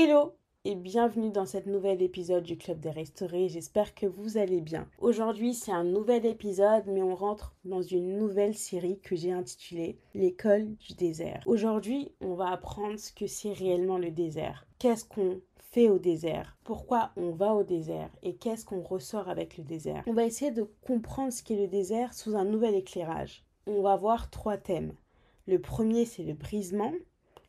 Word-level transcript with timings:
Hello 0.00 0.36
et 0.64 0.76
bienvenue 0.76 1.32
dans 1.32 1.44
cet 1.44 1.66
nouvel 1.66 2.02
épisode 2.02 2.44
du 2.44 2.56
Club 2.56 2.78
des 2.78 2.92
Restaurés. 2.92 3.48
J'espère 3.48 3.96
que 3.96 4.06
vous 4.06 4.38
allez 4.38 4.60
bien. 4.60 4.88
Aujourd'hui, 5.00 5.54
c'est 5.54 5.72
un 5.72 5.82
nouvel 5.82 6.24
épisode, 6.24 6.84
mais 6.86 7.02
on 7.02 7.16
rentre 7.16 7.56
dans 7.64 7.82
une 7.82 8.16
nouvelle 8.16 8.54
série 8.54 9.00
que 9.00 9.16
j'ai 9.16 9.32
intitulée 9.32 9.98
L'école 10.14 10.76
du 10.76 10.94
désert. 10.94 11.42
Aujourd'hui, 11.46 12.12
on 12.20 12.34
va 12.34 12.52
apprendre 12.52 12.96
ce 12.96 13.10
que 13.10 13.26
c'est 13.26 13.52
réellement 13.52 13.98
le 13.98 14.12
désert. 14.12 14.68
Qu'est-ce 14.78 15.04
qu'on 15.04 15.40
fait 15.56 15.88
au 15.88 15.98
désert? 15.98 16.56
Pourquoi 16.62 17.10
on 17.16 17.32
va 17.32 17.54
au 17.54 17.64
désert? 17.64 18.10
Et 18.22 18.36
qu'est-ce 18.36 18.64
qu'on 18.64 18.82
ressort 18.82 19.28
avec 19.28 19.58
le 19.58 19.64
désert? 19.64 20.04
On 20.06 20.12
va 20.12 20.26
essayer 20.26 20.52
de 20.52 20.70
comprendre 20.86 21.32
ce 21.32 21.42
qu'est 21.42 21.56
le 21.56 21.66
désert 21.66 22.14
sous 22.14 22.36
un 22.36 22.44
nouvel 22.44 22.76
éclairage. 22.76 23.44
On 23.66 23.82
va 23.82 23.96
voir 23.96 24.30
trois 24.30 24.58
thèmes. 24.58 24.94
Le 25.48 25.60
premier, 25.60 26.04
c'est 26.04 26.22
le 26.22 26.34
brisement. 26.34 26.92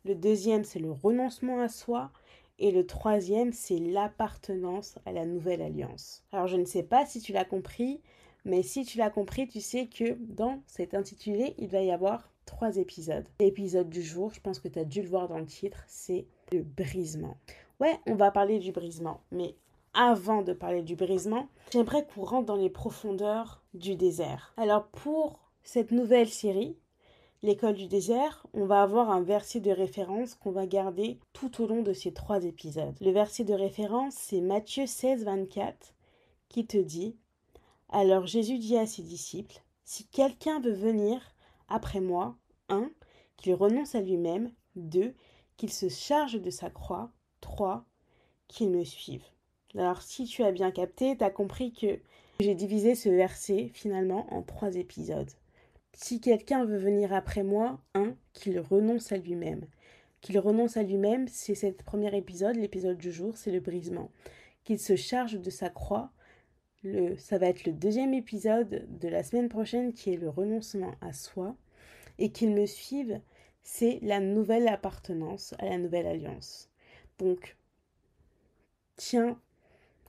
Le 0.03 0.15
deuxième, 0.15 0.63
c'est 0.63 0.79
le 0.79 0.91
renoncement 0.91 1.59
à 1.59 1.67
soi. 1.67 2.09
Et 2.59 2.71
le 2.71 2.85
troisième, 2.85 3.53
c'est 3.53 3.79
l'appartenance 3.79 4.99
à 5.05 5.13
la 5.13 5.25
nouvelle 5.25 5.61
alliance. 5.61 6.23
Alors 6.33 6.47
je 6.47 6.57
ne 6.57 6.65
sais 6.65 6.83
pas 6.83 7.05
si 7.05 7.21
tu 7.21 7.31
l'as 7.31 7.45
compris, 7.45 8.01
mais 8.43 8.63
si 8.63 8.83
tu 8.83 8.97
l'as 8.97 9.09
compris, 9.09 9.47
tu 9.47 9.61
sais 9.61 9.87
que 9.87 10.17
dans 10.19 10.61
cet 10.67 10.93
intitulé, 10.93 11.55
il 11.57 11.69
va 11.69 11.81
y 11.81 11.91
avoir 11.91 12.29
trois 12.45 12.75
épisodes. 12.75 13.25
L'épisode 13.39 13.89
du 13.89 14.01
jour, 14.01 14.33
je 14.33 14.41
pense 14.41 14.59
que 14.59 14.67
tu 14.67 14.77
as 14.77 14.83
dû 14.83 15.01
le 15.01 15.07
voir 15.07 15.29
dans 15.29 15.39
le 15.39 15.45
titre, 15.45 15.83
c'est 15.87 16.25
le 16.51 16.61
brisement. 16.61 17.37
Ouais, 17.79 17.97
on 18.05 18.15
va 18.15 18.29
parler 18.29 18.59
du 18.59 18.73
brisement, 18.73 19.21
mais 19.31 19.55
avant 19.93 20.41
de 20.41 20.51
parler 20.51 20.81
du 20.81 20.97
brisement, 20.97 21.47
j'aimerais 21.71 22.05
qu'on 22.05 22.23
rentre 22.23 22.45
dans 22.45 22.57
les 22.57 22.69
profondeurs 22.69 23.63
du 23.73 23.95
désert. 23.95 24.53
Alors 24.57 24.87
pour 24.87 25.39
cette 25.63 25.91
nouvelle 25.91 26.27
série, 26.29 26.75
l'école 27.41 27.75
du 27.75 27.87
désert, 27.87 28.45
on 28.53 28.65
va 28.65 28.81
avoir 28.81 29.09
un 29.11 29.21
verset 29.21 29.59
de 29.59 29.71
référence 29.71 30.35
qu'on 30.35 30.51
va 30.51 30.67
garder 30.67 31.19
tout 31.33 31.61
au 31.61 31.67
long 31.67 31.81
de 31.81 31.93
ces 31.93 32.13
trois 32.13 32.43
épisodes. 32.43 32.95
Le 33.01 33.11
verset 33.11 33.43
de 33.43 33.53
référence, 33.53 34.15
c'est 34.15 34.41
Matthieu 34.41 34.85
16, 34.85 35.23
24, 35.23 35.93
qui 36.49 36.65
te 36.65 36.77
dit 36.77 37.15
Alors 37.89 38.25
Jésus 38.25 38.57
dit 38.57 38.77
à 38.77 38.85
ses 38.85 39.03
disciples 39.03 39.61
Si 39.85 40.05
quelqu'un 40.07 40.59
veut 40.59 40.73
venir 40.73 41.21
après 41.69 42.01
moi, 42.01 42.35
un, 42.67 42.91
qu'il 43.37 43.53
renonce 43.53 43.95
à 43.95 44.01
lui-même, 44.01 44.51
deux, 44.75 45.13
qu'il 45.57 45.71
se 45.71 45.89
charge 45.89 46.41
de 46.41 46.49
sa 46.49 46.69
croix, 46.69 47.11
trois, 47.41 47.85
qu'il 48.47 48.69
me 48.69 48.83
suive. 48.83 49.23
Alors 49.75 50.01
si 50.01 50.25
tu 50.25 50.43
as 50.43 50.51
bien 50.51 50.71
capté, 50.71 51.15
tu 51.15 51.23
as 51.23 51.29
compris 51.29 51.71
que 51.71 51.99
j'ai 52.39 52.55
divisé 52.55 52.95
ce 52.95 53.09
verset 53.09 53.69
finalement 53.73 54.25
en 54.33 54.41
trois 54.41 54.75
épisodes. 54.75 55.29
Si 56.01 56.21
quelqu'un 56.21 56.63
veut 56.63 56.77
venir 56.77 57.13
après 57.13 57.43
moi, 57.43 57.77
un, 57.93 58.15
qu'il 58.31 58.57
renonce 58.61 59.11
à 59.11 59.17
lui-même. 59.17 59.65
Qu'il 60.21 60.39
renonce 60.39 60.77
à 60.77 60.83
lui-même, 60.83 61.27
c'est 61.27 61.55
ce 61.55 61.67
premier 61.67 62.15
épisode, 62.15 62.55
l'épisode 62.55 62.97
du 62.97 63.11
jour, 63.11 63.35
c'est 63.35 63.51
le 63.51 63.59
brisement. 63.59 64.09
Qu'il 64.63 64.79
se 64.79 64.95
charge 64.95 65.41
de 65.41 65.49
sa 65.49 65.69
croix, 65.69 66.09
le, 66.83 67.17
ça 67.17 67.37
va 67.37 67.47
être 67.47 67.65
le 67.65 67.73
deuxième 67.73 68.13
épisode 68.13 68.87
de 68.97 69.07
la 69.09 69.23
semaine 69.23 69.49
prochaine 69.49 69.91
qui 69.91 70.13
est 70.13 70.17
le 70.17 70.29
renoncement 70.29 70.95
à 71.01 71.11
soi. 71.11 71.57
Et 72.17 72.31
qu'il 72.31 72.51
me 72.51 72.65
suive, 72.65 73.19
c'est 73.61 73.99
la 74.01 74.21
nouvelle 74.21 74.69
appartenance 74.69 75.53
à 75.59 75.65
la 75.65 75.77
nouvelle 75.77 76.07
alliance. 76.07 76.69
Donc, 77.17 77.57
tiens, 78.95 79.37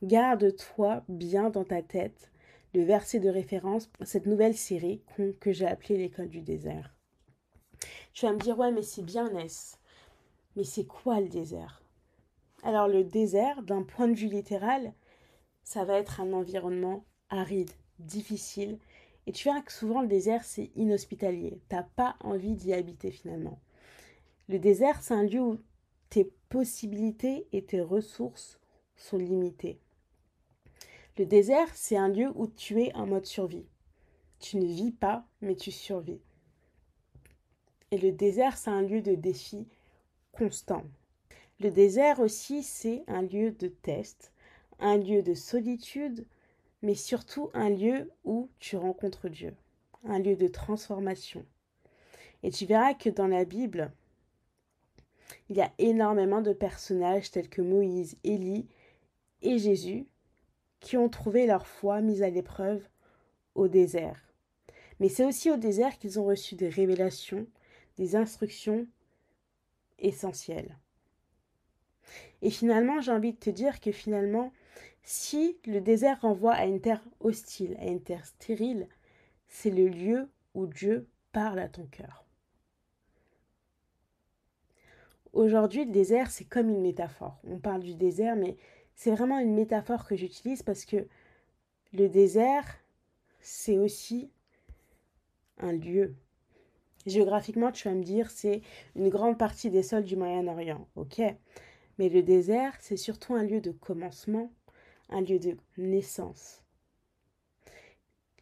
garde-toi 0.05 1.03
bien 1.09 1.51
dans 1.51 1.65
ta 1.65 1.83
tête 1.83 2.30
le 2.75 2.83
verset 2.83 3.21
de 3.21 3.29
référence 3.29 3.91
cette 4.03 4.27
nouvelle 4.27 4.57
série 4.57 5.03
que 5.41 5.53
j'ai 5.53 5.67
appelée 5.67 5.97
l'école 5.97 6.29
du 6.29 6.41
désert. 6.41 6.95
Tu 8.13 8.27
vas 8.27 8.33
me 8.33 8.39
dire, 8.39 8.59
ouais, 8.59 8.73
mais 8.73 8.83
c'est 8.83 9.03
bien, 9.03 9.31
Ness. 9.31 9.79
Mais 10.57 10.65
c'est 10.65 10.87
quoi 10.87 11.21
le 11.21 11.29
désert? 11.29 11.83
Alors, 12.63 12.89
le 12.89 13.05
désert, 13.05 13.63
d'un 13.63 13.83
point 13.83 14.09
de 14.09 14.15
vue 14.15 14.29
littéral, 14.29 14.93
ça 15.65 15.85
va 15.85 15.99
être 15.99 16.21
un 16.21 16.33
environnement 16.33 17.05
aride, 17.31 17.71
difficile. 17.99 18.79
Et 19.27 19.33
tu 19.33 19.45
verras 19.45 19.63
que 19.63 19.73
souvent, 19.73 20.03
le 20.03 20.09
désert, 20.09 20.45
c'est 20.45 20.71
inhospitalier. 20.77 21.61
T'as 21.69 21.85
pas 21.85 22.17
envie 22.21 22.55
d'y 22.55 22.75
habiter 22.75 23.11
finalement. 23.11 23.61
Le 24.49 24.59
désert, 24.59 25.03
c'est 25.03 25.15
un 25.15 25.23
lieu 25.23 25.41
où 25.41 25.59
tes 26.09 26.33
possibilités 26.49 27.47
et 27.53 27.65
tes 27.65 27.81
ressources 27.81 28.59
sont 28.97 29.19
limitées. 29.19 29.81
Le 31.19 31.27
désert, 31.27 31.69
c'est 31.75 31.97
un 31.97 32.09
lieu 32.09 32.33
où 32.35 32.47
tu 32.47 32.81
es 32.83 32.95
en 32.95 33.07
mode 33.07 33.27
survie. 33.27 33.67
Tu 34.39 34.57
ne 34.57 34.65
vis 34.67 34.93
pas, 34.93 35.27
mais 35.43 35.57
tu 35.57 35.71
survis. 35.71 36.21
Et 37.91 37.99
le 37.99 38.13
désert, 38.13 38.57
c'est 38.57 38.71
un 38.71 38.83
lieu 38.83 39.03
de 39.03 39.15
défi 39.15 39.67
constant. 40.33 40.85
Le 41.59 41.71
désert 41.71 42.21
aussi, 42.21 42.63
c'est 42.63 43.03
un 43.07 43.23
lieu 43.23 43.51
de 43.51 43.69
test, 43.69 44.33
un 44.79 44.97
lieu 44.97 45.23
de 45.23 45.35
solitude, 45.35 46.27
mais 46.83 46.95
surtout 46.95 47.51
un 47.53 47.69
lieu 47.69 48.11
où 48.25 48.49
tu 48.59 48.77
rencontres 48.77 49.29
Dieu, 49.29 49.55
un 50.05 50.21
lieu 50.21 50.37
de 50.37 50.49
transformation. 50.49 51.45
Et 52.43 52.51
tu 52.51 52.65
verras 52.65 52.95
que 52.95 53.11
dans 53.11 53.27
la 53.27 53.45
Bible, 53.45 53.93
il 55.51 55.57
y 55.57 55.61
a 55.61 55.73
énormément 55.79 56.41
de 56.41 56.53
personnages 56.53 57.31
tels 57.31 57.51
que 57.51 57.61
Moïse, 57.61 58.17
Élie 58.25 58.67
et 59.43 59.59
Jésus 59.59 60.07
qui 60.81 60.97
ont 60.97 61.09
trouvé 61.09 61.47
leur 61.47 61.67
foi 61.67 62.01
mise 62.01 62.23
à 62.23 62.31
l'épreuve 62.31 62.89
au 63.55 63.69
désert. 63.69 64.33
Mais 64.99 65.09
c'est 65.09 65.25
aussi 65.25 65.51
au 65.51 65.57
désert 65.57 65.99
qu'ils 65.99 66.19
ont 66.19 66.25
reçu 66.25 66.55
des 66.55 66.69
révélations, 66.69 67.47
des 67.97 68.17
instructions 68.17 68.87
essentielles. 69.99 70.77
Et 72.43 72.51
finalement, 72.51 73.01
j'ai 73.01 73.13
envie 73.13 73.33
de 73.33 73.39
te 73.39 73.51
dire 73.51 73.81
que 73.81 73.93
finalement, 73.93 74.53
si 75.03 75.59
le 75.67 75.81
désert 75.81 76.23
renvoie 76.23 76.53
à 76.53 76.67
une 76.67 76.81
terre 76.81 77.03
hostile, 77.21 77.77
à 77.79 77.87
une 77.87 78.03
terre 78.03 78.27
stérile, 78.27 78.89
c'est 79.49 79.71
le 79.71 79.89
lieu 79.89 80.29
où 80.55 80.67
Dieu 80.67 81.09
parle 81.33 81.59
à 81.59 81.69
ton 81.69 81.87
cœur. 81.87 82.25
Aujourd'hui, 85.33 85.85
le 85.85 85.93
désert, 85.93 86.31
c'est 86.31 86.45
comme 86.45 86.69
une 86.69 86.81
métaphore. 86.81 87.39
On 87.45 87.59
parle 87.59 87.83
du 87.83 87.95
désert, 87.95 88.35
mais 88.37 88.57
c'est 89.01 89.13
vraiment 89.13 89.39
une 89.39 89.55
métaphore 89.55 90.07
que 90.07 90.15
j'utilise 90.15 90.63
parce 90.63 90.85
que 90.85 91.07
le 91.95 92.11
désert, 92.11 92.67
c'est 93.41 93.79
aussi 93.79 94.31
un 95.57 95.73
lieu. 95.73 96.15
Géographiquement, 97.07 97.73
tu 97.73 97.89
vas 97.89 97.95
me 97.95 98.03
dire, 98.03 98.31
c'est 98.31 98.61
une 98.97 99.09
grande 99.09 99.39
partie 99.39 99.71
des 99.71 99.83
sols 99.83 100.05
du 100.05 100.17
Moyen-Orient, 100.17 100.87
ok 100.97 101.23
Mais 101.99 102.11
le 102.11 102.23
désert, 102.23 102.77
c'est 102.81 102.99
surtout 102.99 103.35
un 103.35 103.43
lieu 103.43 103.63
de 103.63 103.71
commencement, 103.71 104.53
un 105.09 105.23
lieu 105.23 105.39
de 105.39 105.57
naissance. 105.79 106.63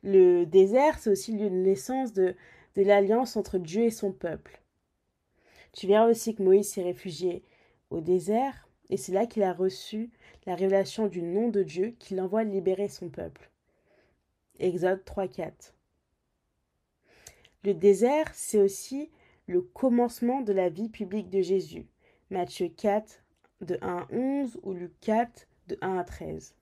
Le 0.03 0.45
désert, 0.45 0.99
c'est 0.99 1.11
aussi 1.11 1.31
le 1.31 1.45
lieu 1.45 1.51
de 1.51 1.55
naissance 1.55 2.13
de, 2.13 2.35
de 2.75 2.83
l'alliance 2.83 3.37
entre 3.37 3.59
Dieu 3.59 3.85
et 3.85 3.91
son 3.91 4.11
peuple. 4.11 4.61
Tu 5.73 5.87
verras 5.87 6.11
aussi 6.11 6.35
que 6.35 6.43
Moïse 6.43 6.73
s'est 6.73 6.83
réfugié 6.83 7.45
au 7.91 8.01
désert, 8.01 8.68
et 8.91 8.97
c'est 8.97 9.13
là 9.13 9.27
qu'il 9.27 9.43
a 9.43 9.53
reçu 9.53 10.11
la 10.47 10.55
révélation 10.55 11.07
du 11.07 11.23
nom 11.23 11.49
de 11.49 11.63
Dieu 11.63 11.95
qui 11.99 12.15
l'envoie 12.15 12.45
libérer 12.45 12.89
son 12.89 13.09
peuple. 13.09 13.51
Exode 14.59 15.03
3.4. 15.05 15.73
Le 17.65 17.75
désert, 17.75 18.31
c'est 18.35 18.61
aussi 18.61 19.11
le 19.47 19.63
commencement 19.63 20.41
de 20.41 20.53
la 20.53 20.69
vie 20.69 20.89
publique 20.89 21.31
de 21.31 21.43
Jésus. 21.43 21.87
Matthieu 22.31 22.69
4, 22.69 23.23
de 23.63 23.79
1 23.81 23.97
à 23.99 24.07
11 24.11 24.61
ou 24.63 24.73
Luc 24.73 24.93
4, 25.01 25.47
de 25.69 25.79
1 25.81 25.99
à 25.99 26.05
13. 26.05 26.55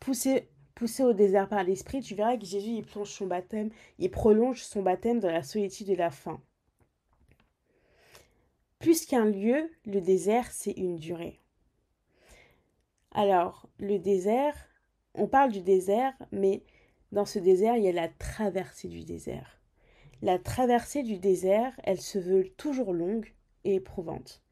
Poussé, 0.00 0.48
poussé 0.74 1.02
au 1.04 1.12
désert 1.12 1.48
par 1.48 1.64
l'Esprit, 1.64 2.00
tu 2.00 2.14
verras 2.14 2.36
que 2.36 2.44
Jésus 2.44 2.70
il 2.70 2.84
plonge 2.84 3.10
son 3.10 3.26
baptême, 3.26 3.70
il 3.98 4.10
prolonge 4.10 4.62
son 4.62 4.82
baptême 4.82 5.20
dans 5.20 5.30
la 5.30 5.42
solitude 5.42 5.88
de 5.88 5.94
la 5.94 6.10
faim. 6.10 6.40
Plus 8.84 9.06
qu'un 9.06 9.24
lieu, 9.24 9.70
le 9.86 10.02
désert, 10.02 10.52
c'est 10.52 10.72
une 10.72 10.98
durée. 10.98 11.40
Alors, 13.12 13.66
le 13.78 13.98
désert, 13.98 14.54
on 15.14 15.26
parle 15.26 15.52
du 15.52 15.62
désert, 15.62 16.12
mais 16.32 16.62
dans 17.10 17.24
ce 17.24 17.38
désert, 17.38 17.78
il 17.78 17.84
y 17.84 17.88
a 17.88 17.92
la 17.92 18.10
traversée 18.10 18.88
du 18.88 19.02
désert. 19.02 19.58
La 20.20 20.38
traversée 20.38 21.02
du 21.02 21.16
désert, 21.16 21.72
elle 21.82 21.98
se 21.98 22.18
veut 22.18 22.50
toujours 22.58 22.92
longue 22.92 23.32
et 23.64 23.76
éprouvante. 23.76 24.42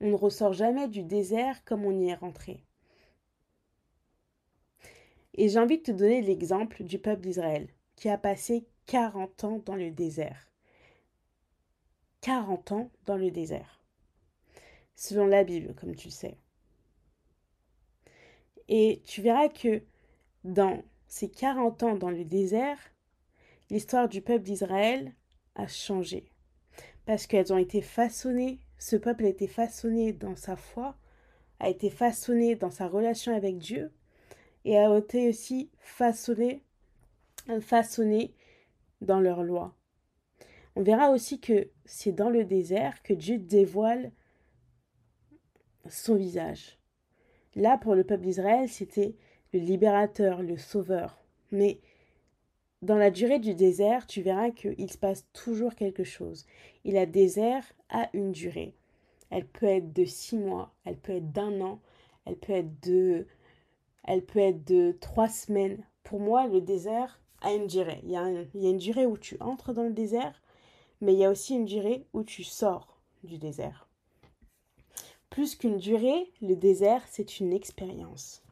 On 0.00 0.08
ne 0.08 0.16
ressort 0.16 0.52
jamais 0.52 0.88
du 0.88 1.04
désert 1.04 1.64
comme 1.64 1.84
on 1.84 1.96
y 1.96 2.08
est 2.08 2.14
rentré. 2.14 2.64
Et 5.34 5.48
j'ai 5.48 5.60
envie 5.60 5.78
de 5.78 5.84
te 5.84 5.92
donner 5.92 6.22
l'exemple 6.22 6.82
du 6.82 6.98
peuple 6.98 7.22
d'Israël, 7.22 7.68
qui 7.94 8.08
a 8.08 8.18
passé 8.18 8.66
40 8.86 9.44
ans 9.44 9.62
dans 9.64 9.76
le 9.76 9.92
désert. 9.92 10.50
40 12.22 12.72
ans 12.72 12.90
dans 13.04 13.16
le 13.16 13.30
désert. 13.30 13.75
Selon 14.96 15.26
la 15.26 15.44
Bible, 15.44 15.74
comme 15.74 15.94
tu 15.94 16.10
sais. 16.10 16.36
Et 18.68 19.02
tu 19.04 19.22
verras 19.22 19.48
que 19.48 19.82
dans 20.42 20.82
ces 21.06 21.30
40 21.30 21.82
ans 21.84 21.94
dans 21.94 22.10
le 22.10 22.24
désert, 22.24 22.78
l'histoire 23.70 24.08
du 24.08 24.20
peuple 24.20 24.42
d'Israël 24.42 25.14
a 25.54 25.68
changé. 25.68 26.32
Parce 27.04 27.28
qu'elles 27.28 27.52
ont 27.52 27.58
été 27.58 27.80
façonnées 27.80 28.58
ce 28.78 28.96
peuple 28.96 29.24
a 29.24 29.28
été 29.28 29.46
façonné 29.46 30.12
dans 30.12 30.36
sa 30.36 30.56
foi, 30.56 30.96
a 31.60 31.68
été 31.68 31.90
façonné 31.90 32.56
dans 32.56 32.70
sa 32.70 32.88
relation 32.88 33.34
avec 33.34 33.58
Dieu 33.58 33.92
et 34.64 34.76
a 34.76 34.96
été 34.96 35.28
aussi 35.28 35.70
façonné, 35.78 36.62
façonné 37.60 38.34
dans 39.00 39.20
leur 39.20 39.42
loi. 39.42 39.74
On 40.74 40.82
verra 40.82 41.10
aussi 41.10 41.40
que 41.40 41.68
c'est 41.86 42.12
dans 42.12 42.28
le 42.28 42.44
désert 42.44 43.02
que 43.02 43.14
Dieu 43.14 43.38
dévoile 43.38 44.12
son 45.90 46.14
visage. 46.14 46.78
Là, 47.54 47.78
pour 47.78 47.94
le 47.94 48.04
peuple 48.04 48.24
d'Israël, 48.24 48.68
c'était 48.68 49.14
le 49.52 49.60
libérateur, 49.60 50.42
le 50.42 50.56
sauveur. 50.56 51.18
Mais 51.50 51.80
dans 52.82 52.96
la 52.96 53.10
durée 53.10 53.38
du 53.38 53.54
désert, 53.54 54.06
tu 54.06 54.20
verras 54.22 54.50
qu'il 54.50 54.90
se 54.90 54.98
passe 54.98 55.26
toujours 55.32 55.74
quelque 55.74 56.04
chose. 56.04 56.46
Et 56.84 56.92
la 56.92 57.06
désert 57.06 57.64
a 57.88 58.08
une 58.12 58.32
durée. 58.32 58.74
Elle 59.30 59.46
peut 59.46 59.66
être 59.66 59.92
de 59.92 60.04
six 60.04 60.36
mois, 60.36 60.72
elle 60.84 60.98
peut 60.98 61.14
être 61.16 61.32
d'un 61.32 61.60
an, 61.60 61.80
elle 62.26 62.36
peut 62.36 62.52
être 62.52 62.80
de, 62.86 63.26
elle 64.04 64.24
peut 64.24 64.38
être 64.38 64.64
de 64.64 64.96
trois 65.00 65.28
semaines. 65.28 65.78
Pour 66.04 66.20
moi, 66.20 66.46
le 66.46 66.60
désert 66.60 67.20
a 67.40 67.52
une 67.54 67.66
durée. 67.66 68.00
Il 68.04 68.10
y 68.10 68.16
a, 68.16 68.28
il 68.54 68.62
y 68.62 68.66
a 68.66 68.70
une 68.70 68.78
durée 68.78 69.06
où 69.06 69.16
tu 69.16 69.36
entres 69.40 69.72
dans 69.72 69.82
le 69.82 69.92
désert, 69.92 70.42
mais 71.00 71.12
il 71.14 71.18
y 71.18 71.24
a 71.24 71.30
aussi 71.30 71.54
une 71.54 71.64
durée 71.64 72.06
où 72.12 72.22
tu 72.22 72.44
sors 72.44 73.00
du 73.24 73.38
désert. 73.38 73.88
Plus 75.30 75.56
qu'une 75.56 75.78
durée, 75.78 76.32
le 76.40 76.54
désert, 76.54 77.02
c'est 77.08 77.40
une 77.40 77.52
expérience. 77.52 78.42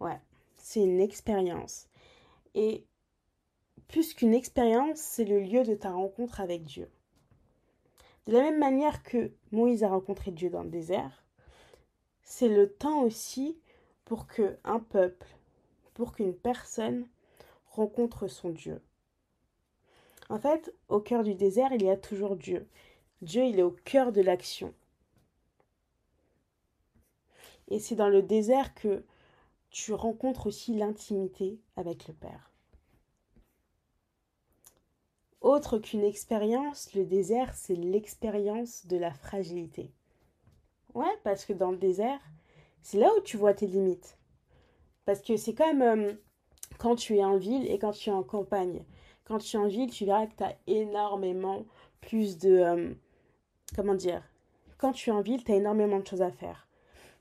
Ouais, 0.00 0.20
c'est 0.56 0.82
une 0.82 1.00
expérience. 1.00 1.88
Et 2.54 2.84
plus 3.88 4.14
qu'une 4.14 4.34
expérience, 4.34 4.98
c'est 4.98 5.24
le 5.24 5.40
lieu 5.40 5.62
de 5.64 5.74
ta 5.74 5.92
rencontre 5.92 6.40
avec 6.40 6.64
Dieu. 6.64 6.90
De 8.26 8.32
la 8.32 8.40
même 8.40 8.58
manière 8.58 9.02
que 9.02 9.32
Moïse 9.52 9.84
a 9.84 9.88
rencontré 9.88 10.30
Dieu 10.30 10.50
dans 10.50 10.62
le 10.62 10.70
désert, 10.70 11.24
c'est 12.22 12.48
le 12.48 12.72
temps 12.72 13.02
aussi 13.02 13.58
pour 14.04 14.26
que 14.26 14.56
un 14.64 14.80
peuple, 14.80 15.36
pour 15.92 16.12
qu'une 16.12 16.34
personne 16.34 17.06
rencontre 17.66 18.28
son 18.28 18.50
Dieu. 18.50 18.80
En 20.30 20.38
fait, 20.38 20.74
au 20.88 21.00
cœur 21.00 21.22
du 21.22 21.34
désert, 21.34 21.72
il 21.72 21.82
y 21.82 21.90
a 21.90 21.96
toujours 21.96 22.36
Dieu. 22.36 22.66
Dieu, 23.20 23.44
il 23.44 23.58
est 23.58 23.62
au 23.62 23.76
cœur 23.84 24.10
de 24.10 24.22
l'action. 24.22 24.72
Et 27.68 27.78
c'est 27.78 27.96
dans 27.96 28.08
le 28.08 28.22
désert 28.22 28.74
que 28.74 29.04
tu 29.70 29.92
rencontres 29.92 30.46
aussi 30.46 30.74
l'intimité 30.74 31.58
avec 31.76 32.06
le 32.06 32.14
Père. 32.14 32.52
Autre 35.40 35.78
qu'une 35.78 36.04
expérience, 36.04 36.94
le 36.94 37.04
désert, 37.04 37.54
c'est 37.54 37.74
l'expérience 37.74 38.86
de 38.86 38.96
la 38.96 39.12
fragilité. 39.12 39.92
Ouais, 40.94 41.18
parce 41.22 41.44
que 41.44 41.52
dans 41.52 41.70
le 41.70 41.76
désert, 41.76 42.20
c'est 42.82 42.98
là 42.98 43.10
où 43.16 43.20
tu 43.20 43.36
vois 43.36 43.52
tes 43.52 43.66
limites. 43.66 44.16
Parce 45.04 45.20
que 45.20 45.36
c'est 45.36 45.54
comme 45.54 45.82
euh, 45.82 46.14
quand 46.78 46.96
tu 46.96 47.16
es 47.16 47.24
en 47.24 47.36
ville 47.36 47.70
et 47.70 47.78
quand 47.78 47.92
tu 47.92 48.10
es 48.10 48.12
en 48.12 48.22
campagne. 48.22 48.84
Quand 49.24 49.38
tu 49.38 49.56
es 49.56 49.58
en 49.58 49.66
ville, 49.66 49.90
tu 49.90 50.04
verras 50.04 50.26
que 50.26 50.36
tu 50.36 50.44
as 50.44 50.56
énormément 50.66 51.66
plus 52.00 52.38
de... 52.38 52.50
Euh, 52.50 52.94
comment 53.74 53.94
dire? 53.94 54.22
Quand 54.78 54.92
tu 54.92 55.10
es 55.10 55.12
en 55.12 55.20
ville, 55.20 55.44
tu 55.44 55.52
as 55.52 55.56
énormément 55.56 55.98
de 55.98 56.06
choses 56.06 56.22
à 56.22 56.30
faire. 56.30 56.68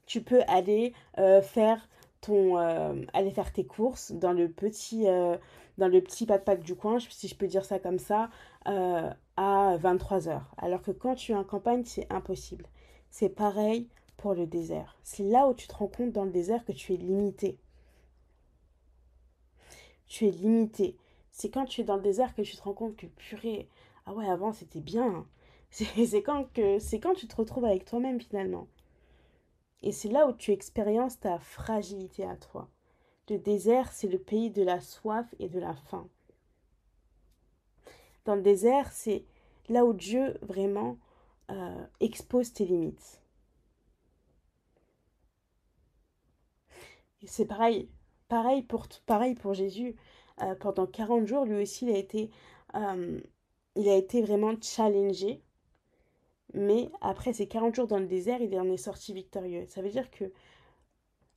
Tu 0.06 0.22
peux 0.22 0.42
aller 0.48 0.94
euh, 1.18 1.42
faire 1.42 1.88
ton... 2.22 2.56
aller 2.58 3.32
faire 3.32 3.52
tes 3.52 3.66
courses 3.66 4.12
dans 4.12 4.32
le 4.32 4.50
petit 4.50 5.06
dans 5.78 5.88
le 5.88 6.02
petit 6.02 6.26
pack 6.26 6.62
du 6.62 6.76
coin, 6.76 6.98
si 7.00 7.28
je 7.28 7.36
peux 7.36 7.48
dire 7.48 7.66
ça 7.66 7.80
comme 7.80 8.00
ça, 8.00 8.30
euh, 8.68 9.10
à 9.38 9.78
23h. 9.78 10.42
Alors 10.58 10.82
que 10.82 10.92
quand 10.92 11.16
tu 11.16 11.32
es 11.32 11.36
en 11.36 11.44
campagne, 11.44 11.84
c'est 11.86 12.12
impossible. 12.12 12.68
C'est 13.10 13.30
pareil 13.30 13.88
pour 14.18 14.34
le 14.34 14.46
désert. 14.46 14.96
C'est 15.04 15.24
là 15.24 15.48
où 15.48 15.54
tu 15.54 15.68
te 15.68 15.76
rends 15.76 15.88
compte 15.88 16.12
dans 16.12 16.26
le 16.26 16.32
désert 16.32 16.64
que 16.66 16.72
tu 16.72 16.94
es 16.94 16.98
limité. 16.98 17.58
Tu 20.08 20.28
es 20.28 20.32
limité. 20.32 20.96
C'est 21.32 21.50
quand 21.50 21.66
tu 21.66 21.82
es 21.82 21.84
dans 21.84 21.96
le 21.96 22.04
désert 22.04 22.36
que 22.36 22.44
tu 22.44 22.56
te 22.56 22.62
rends 22.62 22.74
compte 22.74 22.96
que 22.96 23.08
purée, 23.08 23.68
ah 24.06 24.14
ouais, 24.14 24.28
avant 24.28 24.54
c'était 24.54 24.82
bien. 24.82 25.26
C'est 25.72 26.22
quand, 26.22 26.46
que, 26.54 26.78
quand 27.00 27.16
tu 27.16 27.28
te 27.28 27.36
retrouves 27.36 27.66
avec 27.66 27.86
toi-même 27.86 28.22
finalement. 28.22 28.68
Et 29.84 29.92
c'est 29.92 30.10
là 30.10 30.28
où 30.28 30.34
tu 30.34 30.52
expériences 30.52 31.20
ta 31.20 31.38
fragilité 31.38 32.26
à 32.26 32.38
toi. 32.38 32.70
Le 33.30 33.38
désert, 33.38 33.92
c'est 33.92 34.08
le 34.08 34.18
pays 34.18 34.50
de 34.50 34.64
la 34.64 34.80
soif 34.80 35.34
et 35.40 35.50
de 35.50 35.60
la 35.60 35.76
faim. 35.76 36.08
Dans 38.26 38.36
le 38.36 38.42
désert, 38.42 38.92
c'est 38.94 39.26
là 39.68 39.86
où 39.86 39.94
Dieu 39.94 40.38
vraiment 40.42 40.98
euh, 41.52 41.86
expose 42.00 42.54
tes 42.54 42.66
limites. 42.66 43.22
C'est 47.26 47.46
pareil, 47.46 47.90
pareil 48.28 48.64
pour, 48.64 48.88
pareil 49.06 49.36
pour 49.36 49.54
Jésus. 49.54 49.96
Euh, 50.42 50.56
pendant 50.56 50.88
40 50.88 51.26
jours, 51.28 51.46
lui 51.46 51.62
aussi, 51.62 51.86
il 51.86 51.94
a 51.94 51.98
été, 51.98 52.32
euh, 52.76 53.20
il 53.76 53.90
a 53.90 53.96
été 53.96 54.22
vraiment 54.22 54.54
challengé. 54.62 55.42
Mais 56.54 56.92
après 57.02 57.34
ces 57.34 57.48
40 57.48 57.76
jours 57.76 57.88
dans 57.88 58.00
le 58.00 58.06
désert, 58.06 58.42
il 58.42 58.58
en 58.60 58.70
est 58.70 58.78
sorti 58.78 59.14
victorieux. 59.14 59.66
Ça 59.68 59.82
veut 59.82 59.90
dire 59.90 60.10
que 60.12 60.32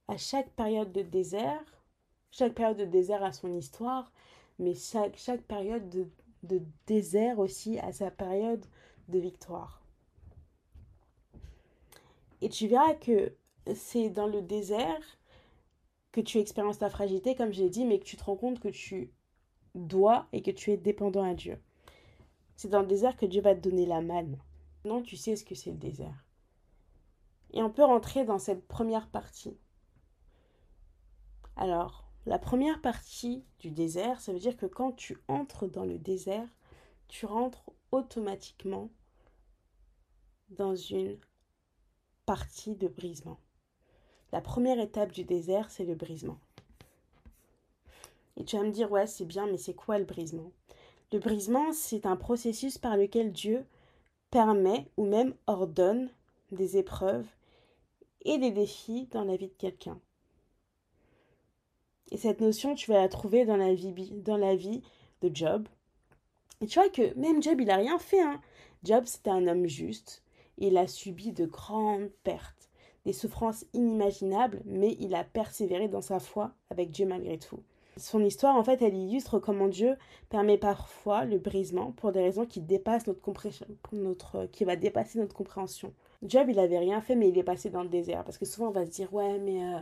à 0.09 0.17
chaque 0.17 0.51
période 0.51 0.93
de 0.93 1.03
désert, 1.03 1.65
chaque 2.31 2.55
période 2.55 2.77
de 2.77 2.85
désert 2.85 3.25
a 3.25 3.33
son 3.33 3.55
histoire, 3.55 4.13
mais 4.59 4.75
chaque, 4.75 5.17
chaque 5.17 5.43
période 5.43 5.89
de, 5.89 6.07
de 6.43 6.63
désert 6.87 7.39
aussi 7.39 7.79
a 7.79 7.93
sa 7.93 8.11
période 8.11 8.65
de 9.09 9.19
victoire. 9.19 9.83
Et 12.43 12.49
tu 12.49 12.69
verras 12.69 12.95
que 12.95 13.33
c'est 13.75 14.11
dans 14.11 14.27
le 14.27 14.43
désert 14.43 15.19
que 16.13 16.21
tu 16.21 16.39
expériences 16.39 16.79
ta 16.79 16.91
fragilité, 16.91 17.35
comme 17.35 17.53
j'ai 17.53 17.69
dit, 17.69 17.85
mais 17.85 17.99
que 17.99 18.05
tu 18.05 18.17
te 18.17 18.25
rends 18.25 18.37
compte 18.37 18.61
que 18.61 18.69
tu 18.69 19.13
dois 19.75 20.27
et 20.33 20.43
que 20.43 20.51
tu 20.51 20.71
es 20.73 20.77
dépendant 20.77 21.25
à 21.25 21.35
Dieu. 21.35 21.59
C'est 22.57 22.69
dans 22.69 22.81
le 22.81 22.87
désert 22.87 23.17
que 23.17 23.27
Dieu 23.27 23.43
va 23.43 23.55
te 23.55 23.61
donner 23.61 23.87
la 23.87 24.01
manne. 24.01 24.39
Tu 25.05 25.17
sais 25.17 25.35
ce 25.37 25.45
que 25.45 25.55
c'est 25.55 25.73
le 25.73 25.77
désert. 25.77 26.25
Et 27.53 27.63
on 27.63 27.71
peut 27.71 27.85
rentrer 27.85 28.25
dans 28.25 28.39
cette 28.39 28.67
première 28.67 29.09
partie. 29.09 29.57
Alors, 31.57 32.09
la 32.25 32.39
première 32.39 32.81
partie 32.81 33.45
du 33.59 33.71
désert, 33.71 34.21
ça 34.21 34.33
veut 34.33 34.39
dire 34.39 34.57
que 34.57 34.67
quand 34.67 34.93
tu 34.93 35.19
entres 35.27 35.67
dans 35.67 35.85
le 35.85 35.99
désert, 35.99 36.49
tu 37.09 37.27
rentres 37.27 37.71
automatiquement 37.91 38.91
dans 40.51 40.77
une 40.77 41.19
partie 42.25 42.77
de 42.77 42.89
brisement. 42.89 43.41
La 44.33 44.41
première 44.41 44.79
étape 44.79 45.13
du 45.13 45.25
désert, 45.25 45.71
c'est 45.71 45.85
le 45.85 45.95
brisement. 45.95 46.39
Et 48.37 48.45
tu 48.45 48.57
vas 48.57 48.65
me 48.65 48.71
dire, 48.71 48.91
ouais, 48.93 49.07
c'est 49.07 49.25
bien, 49.25 49.47
mais 49.47 49.59
c'est 49.59 49.75
quoi 49.75 49.99
le 49.99 50.05
brisement? 50.05 50.53
Le 51.13 51.19
brisement, 51.19 51.73
c'est 51.73 52.07
un 52.07 52.17
processus 52.17 52.79
par 52.79 52.97
lequel 52.97 53.33
Dieu 53.33 53.65
permet 54.37 54.87
ou 54.99 55.07
même 55.07 55.35
ordonne 55.47 56.11
des 56.53 56.77
épreuves 56.77 57.25
et 58.21 58.37
des 58.37 58.51
défis 58.51 59.09
dans 59.11 59.25
la 59.25 59.35
vie 59.35 59.49
de 59.49 59.55
quelqu'un. 59.55 59.99
Et 62.11 62.19
cette 62.19 62.43
notion, 62.43 62.75
tu 62.75 62.91
vas 62.91 62.99
la 62.99 63.09
trouver 63.09 63.47
dans 63.47 63.57
la 63.57 63.73
vie, 63.73 64.83
de 65.23 65.31
Job. 65.33 65.67
Et 66.61 66.67
tu 66.67 66.79
vois 66.79 66.91
que 66.91 67.15
même 67.15 67.43
Job, 67.43 67.63
il 67.63 67.69
n'a 67.69 67.77
rien 67.77 67.99
fait. 67.99 68.21
Hein. 68.21 68.39
Job, 68.85 69.05
c'était 69.07 69.31
un 69.31 69.47
homme 69.47 69.69
juste. 69.69 70.23
Il 70.59 70.77
a 70.77 70.87
subi 70.87 71.33
de 71.33 71.47
grandes 71.47 72.11
pertes, 72.23 72.69
des 73.07 73.15
souffrances 73.15 73.65
inimaginables, 73.73 74.61
mais 74.67 74.99
il 75.01 75.15
a 75.15 75.25
persévéré 75.25 75.89
dans 75.89 76.03
sa 76.03 76.21
foi 76.21 76.53
avec 76.69 76.91
Dieu 76.91 77.07
malgré 77.07 77.39
tout. 77.39 77.63
Son 77.99 78.23
histoire, 78.23 78.57
en 78.57 78.63
fait, 78.63 78.83
elle 78.83 78.95
illustre 78.95 79.39
comment 79.39 79.69
Dieu 79.69 79.97
permet 80.29 80.59
parfois 80.59 81.25
le 81.25 81.39
brisement 81.39 81.93
pour 81.93 82.13
des 82.13 82.21
raisons 82.21 82.45
qui 82.45 82.61
dépassent 82.61 83.07
notre 83.07 83.23
compréhension, 83.23 83.67
notre, 83.93 84.47
qui 84.47 84.65
va 84.65 84.77
dépasser 84.77 85.19
notre 85.19 85.35
compréhension. 85.35 85.95
Job, 86.23 86.49
il 86.51 86.59
avait 86.59 86.79
rien 86.79 87.01
fait, 87.01 87.15
mais 87.15 87.31
il 87.31 87.39
est 87.39 87.43
passé 87.43 87.71
dans 87.71 87.83
le 87.83 87.89
désert. 87.89 88.23
Parce 88.25 88.37
que 88.37 88.45
souvent, 88.45 88.69
on 88.69 88.73
va 88.73 88.85
se 88.85 88.91
dire, 88.91 89.13
ouais, 89.15 89.39
mais 89.39 89.65
euh, 89.65 89.79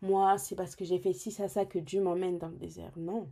moi, 0.00 0.38
c'est 0.38 0.54
parce 0.54 0.76
que 0.76 0.86
j'ai 0.86 0.98
fait 0.98 1.12
ci, 1.12 1.30
ça, 1.30 1.48
ça 1.48 1.66
que 1.66 1.78
Dieu 1.78 2.00
m'emmène 2.00 2.38
dans 2.38 2.48
le 2.48 2.56
désert. 2.56 2.92
Non. 2.96 3.28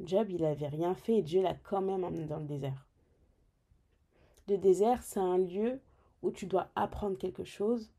Job, 0.00 0.28
il 0.30 0.42
n'avait 0.42 0.68
rien 0.68 0.94
fait 0.94 1.16
et 1.16 1.22
Dieu 1.22 1.42
l'a 1.42 1.54
quand 1.54 1.80
même 1.80 2.04
emmené 2.04 2.26
dans 2.26 2.38
le 2.38 2.46
désert. 2.46 2.86
Le 4.48 4.58
désert, 4.58 5.02
c'est 5.02 5.20
un 5.20 5.38
lieu 5.38 5.80
où 6.22 6.30
tu 6.30 6.46
dois 6.46 6.68
apprendre 6.76 7.18
quelque 7.18 7.44
chose, 7.44 7.90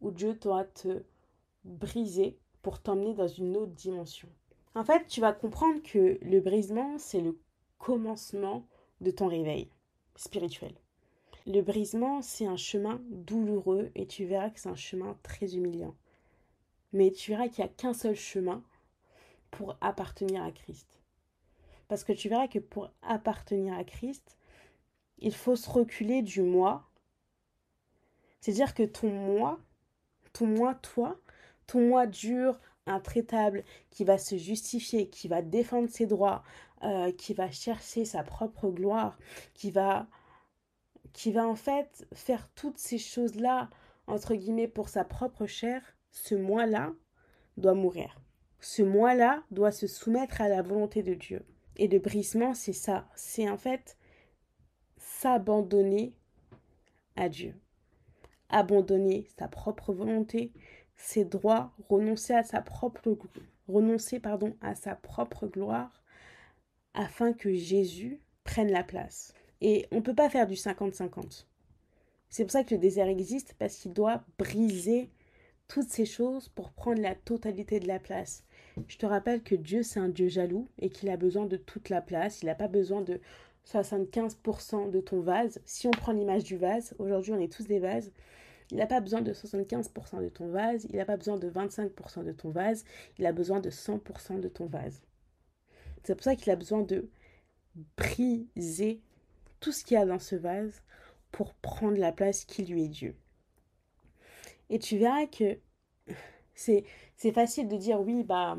où 0.00 0.12
Dieu 0.12 0.34
doit 0.34 0.64
te 0.64 1.02
briser 1.64 2.38
pour 2.62 2.80
t'emmener 2.80 3.14
dans 3.14 3.28
une 3.28 3.56
autre 3.56 3.72
dimension. 3.72 4.28
En 4.74 4.84
fait, 4.84 5.06
tu 5.06 5.20
vas 5.20 5.32
comprendre 5.32 5.82
que 5.82 6.18
le 6.22 6.40
brisement, 6.40 6.98
c'est 6.98 7.20
le 7.20 7.38
commencement 7.78 8.66
de 9.00 9.10
ton 9.10 9.26
réveil 9.26 9.68
spirituel. 10.14 10.74
Le 11.46 11.62
brisement, 11.62 12.22
c'est 12.22 12.46
un 12.46 12.56
chemin 12.56 13.00
douloureux 13.08 13.90
et 13.94 14.06
tu 14.06 14.26
verras 14.26 14.50
que 14.50 14.60
c'est 14.60 14.68
un 14.68 14.76
chemin 14.76 15.18
très 15.22 15.56
humiliant. 15.56 15.96
Mais 16.92 17.10
tu 17.10 17.30
verras 17.30 17.48
qu'il 17.48 17.64
n'y 17.64 17.70
a 17.70 17.72
qu'un 17.72 17.94
seul 17.94 18.14
chemin 18.14 18.62
pour 19.50 19.76
appartenir 19.80 20.44
à 20.44 20.52
Christ. 20.52 21.00
Parce 21.88 22.04
que 22.04 22.12
tu 22.12 22.28
verras 22.28 22.46
que 22.46 22.58
pour 22.58 22.90
appartenir 23.02 23.74
à 23.74 23.84
Christ, 23.84 24.36
il 25.18 25.34
faut 25.34 25.56
se 25.56 25.68
reculer 25.68 26.22
du 26.22 26.42
moi 26.42 26.88
C'est-à-dire 28.40 28.74
que 28.74 28.82
ton 28.84 29.10
moi, 29.10 29.58
ton 30.32 30.46
moi, 30.46 30.74
toi, 30.76 31.18
moi 31.78 32.06
dur, 32.06 32.58
intraitable, 32.86 33.64
qui 33.90 34.04
va 34.04 34.18
se 34.18 34.36
justifier, 34.36 35.08
qui 35.08 35.28
va 35.28 35.42
défendre 35.42 35.88
ses 35.88 36.06
droits, 36.06 36.42
euh, 36.82 37.12
qui 37.12 37.34
va 37.34 37.50
chercher 37.50 38.04
sa 38.04 38.22
propre 38.22 38.70
gloire, 38.70 39.18
qui 39.54 39.70
va, 39.70 40.06
qui 41.12 41.32
va 41.32 41.46
en 41.46 41.54
fait 41.54 42.06
faire 42.12 42.48
toutes 42.54 42.78
ces 42.78 42.98
choses-là, 42.98 43.70
entre 44.06 44.34
guillemets, 44.34 44.68
pour 44.68 44.88
sa 44.88 45.04
propre 45.04 45.46
chair, 45.46 45.82
ce 46.10 46.34
moi-là 46.34 46.92
doit 47.56 47.74
mourir. 47.74 48.20
Ce 48.60 48.82
moi-là 48.82 49.42
doit 49.50 49.72
se 49.72 49.86
soumettre 49.86 50.40
à 50.40 50.48
la 50.48 50.62
volonté 50.62 51.02
de 51.02 51.14
Dieu. 51.14 51.44
Et 51.76 51.88
le 51.88 51.98
brisement, 51.98 52.54
c'est 52.54 52.72
ça. 52.72 53.08
C'est 53.14 53.48
en 53.48 53.56
fait 53.56 53.96
s'abandonner 54.96 56.14
à 57.16 57.28
Dieu. 57.28 57.54
Abandonner 58.48 59.28
sa 59.38 59.48
propre 59.48 59.92
volonté, 59.92 60.52
ses 61.02 61.24
droits, 61.24 61.72
renoncer 61.88 62.34
à 62.34 62.42
sa 62.42 62.60
propre 62.60 63.16
renoncer 63.68 64.20
pardon 64.20 64.54
à 64.60 64.74
sa 64.74 64.94
propre 64.94 65.46
gloire 65.46 66.02
afin 66.94 67.32
que 67.32 67.54
Jésus 67.54 68.20
prenne 68.44 68.70
la 68.70 68.82
place. 68.82 69.32
Et 69.60 69.86
on 69.92 69.96
ne 69.96 70.00
peut 70.00 70.14
pas 70.14 70.28
faire 70.28 70.46
du 70.46 70.54
50-50. 70.54 71.46
C'est 72.28 72.44
pour 72.44 72.52
ça 72.52 72.64
que 72.64 72.74
le 72.74 72.80
désert 72.80 73.08
existe, 73.08 73.54
parce 73.58 73.76
qu'il 73.76 73.92
doit 73.92 74.24
briser 74.38 75.10
toutes 75.68 75.88
ces 75.88 76.06
choses 76.06 76.48
pour 76.48 76.70
prendre 76.70 77.00
la 77.00 77.14
totalité 77.14 77.80
de 77.80 77.88
la 77.88 77.98
place. 77.98 78.44
Je 78.88 78.96
te 78.96 79.06
rappelle 79.06 79.42
que 79.42 79.54
Dieu, 79.54 79.82
c'est 79.82 80.00
un 80.00 80.08
Dieu 80.08 80.28
jaloux 80.28 80.68
et 80.78 80.90
qu'il 80.90 81.10
a 81.10 81.16
besoin 81.16 81.46
de 81.46 81.56
toute 81.56 81.88
la 81.90 82.00
place. 82.00 82.42
Il 82.42 82.46
n'a 82.46 82.54
pas 82.54 82.68
besoin 82.68 83.02
de 83.02 83.20
75% 83.66 84.90
de 84.90 85.00
ton 85.00 85.20
vase. 85.20 85.60
Si 85.64 85.86
on 85.86 85.92
prend 85.92 86.12
l'image 86.12 86.44
du 86.44 86.56
vase, 86.56 86.94
aujourd'hui 86.98 87.32
on 87.32 87.40
est 87.40 87.52
tous 87.52 87.66
des 87.66 87.78
vases, 87.78 88.10
il 88.70 88.76
n'a 88.76 88.86
pas 88.86 89.00
besoin 89.00 89.20
de 89.20 89.32
75% 89.32 90.22
de 90.22 90.28
ton 90.28 90.48
vase, 90.48 90.86
il 90.90 90.96
n'a 90.96 91.04
pas 91.04 91.16
besoin 91.16 91.36
de 91.36 91.50
25% 91.50 92.24
de 92.24 92.32
ton 92.32 92.50
vase, 92.50 92.84
il 93.18 93.26
a 93.26 93.32
besoin 93.32 93.60
de 93.60 93.70
100% 93.70 94.40
de 94.40 94.48
ton 94.48 94.66
vase. 94.66 95.02
C'est 96.04 96.14
pour 96.14 96.24
ça 96.24 96.36
qu'il 96.36 96.50
a 96.50 96.56
besoin 96.56 96.82
de 96.82 97.10
briser 97.96 99.00
tout 99.60 99.72
ce 99.72 99.84
qu'il 99.84 99.96
y 99.96 99.98
a 99.98 100.06
dans 100.06 100.18
ce 100.18 100.36
vase 100.36 100.82
pour 101.30 101.54
prendre 101.54 101.98
la 101.98 102.12
place 102.12 102.44
qui 102.44 102.64
lui 102.64 102.84
est 102.84 102.88
due. 102.88 103.14
Et 104.68 104.78
tu 104.78 104.98
verras 104.98 105.26
que 105.26 105.58
c'est, 106.54 106.84
facile 107.32 107.68
de 107.68 107.76
dire 107.76 108.00
oui, 108.00 108.22
bah, 108.22 108.56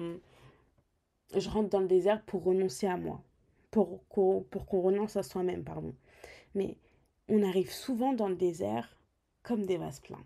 je 1.36 1.50
rentre 1.50 1.70
dans 1.70 1.80
le 1.80 1.88
désert 1.88 2.24
pour 2.25 2.44
renoncer 2.44 2.88
à 2.88 2.98
moi, 2.98 3.24
pour 3.72 4.06
qu'on, 4.08 4.44
pour 4.50 4.65
qu'on 4.65 4.82
renonce 4.82 5.15
à 5.15 5.24
soi-même, 5.24 5.63
pardon. 5.63 5.96
Mais 6.53 6.77
on 7.30 7.44
arrive 7.44 7.72
souvent 7.72 8.13
dans 8.13 8.27
le 8.27 8.36
désert 8.36 9.00
comme 9.44 9.66
des 9.66 9.78
vases 9.78 10.00
pleins. 10.00 10.26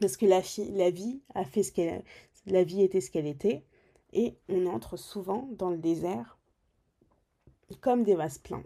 Parce 0.00 0.16
que 0.16 0.26
la, 0.26 0.40
vie 0.90 1.20
a 1.34 1.44
fait 1.44 1.62
ce 1.62 1.72
qu'elle 1.72 2.02
était 2.46 3.00
ce 3.00 3.10
qu'elle 3.10 3.26
était, 3.26 3.64
et 4.12 4.36
on 4.48 4.66
entre 4.66 4.96
souvent 4.96 5.48
dans 5.52 5.70
le 5.70 5.78
désert 5.78 6.38
comme 7.80 8.02
des 8.02 8.14
vases 8.14 8.38
pleins. 8.38 8.64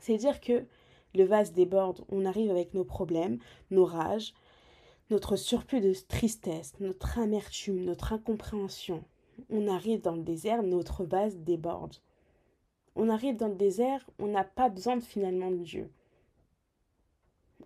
C'est-à-dire 0.00 0.40
que 0.40 0.66
le 1.14 1.24
vase 1.24 1.52
déborde, 1.52 2.04
on 2.10 2.26
arrive 2.26 2.50
avec 2.50 2.74
nos 2.74 2.84
problèmes, 2.84 3.38
nos 3.70 3.84
rages, 3.84 4.34
notre 5.10 5.36
surplus 5.36 5.80
de 5.80 5.94
tristesse, 6.06 6.74
notre 6.80 7.18
amertume, 7.18 7.84
notre 7.84 8.12
incompréhension. 8.12 9.02
On 9.48 9.68
arrive 9.68 10.02
dans 10.02 10.16
le 10.16 10.22
désert, 10.22 10.62
notre 10.62 11.04
vase 11.04 11.36
déborde. 11.38 11.96
On 12.94 13.08
arrive 13.08 13.36
dans 13.36 13.48
le 13.48 13.54
désert, 13.54 14.08
on 14.18 14.26
n'a 14.26 14.44
pas 14.44 14.68
besoin 14.68 15.00
finalement 15.00 15.50
de 15.50 15.58
Dieu. 15.62 15.90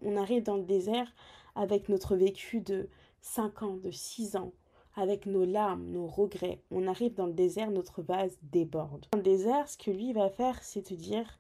On 0.01 0.17
arrive 0.17 0.43
dans 0.43 0.57
le 0.57 0.65
désert 0.65 1.13
avec 1.55 1.89
notre 1.89 2.17
vécu 2.17 2.61
de 2.61 2.89
5 3.21 3.63
ans, 3.63 3.77
de 3.77 3.91
6 3.91 4.37
ans, 4.37 4.53
avec 4.95 5.27
nos 5.27 5.45
larmes, 5.45 5.85
nos 5.91 6.07
regrets. 6.07 6.63
On 6.71 6.87
arrive 6.87 7.15
dans 7.15 7.27
le 7.27 7.33
désert, 7.33 7.71
notre 7.71 8.03
vase 8.03 8.39
déborde. 8.43 9.07
Dans 9.13 9.19
le 9.19 9.25
désert, 9.25 9.69
ce 9.69 9.79
que 9.79 9.91
lui 9.91 10.13
va 10.13 10.31
faire, 10.31 10.63
c'est 10.63 10.83
te 10.83 10.95
dire 10.95 11.39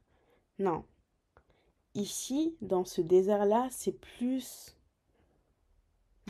non. 0.59 0.85
Ici, 1.95 2.57
dans 2.61 2.85
ce 2.85 3.01
désert-là, 3.01 3.69
c'est 3.71 3.99
plus 3.99 4.77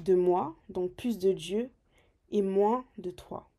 de 0.02 0.14
moi, 0.14 0.56
donc 0.68 0.92
plus 0.92 1.18
de 1.18 1.32
Dieu, 1.32 1.70
et 2.30 2.42
moins 2.42 2.84
de 2.98 3.10
toi. 3.10 3.50